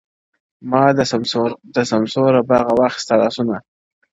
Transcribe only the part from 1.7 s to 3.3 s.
د سمسوره باغه واخیسته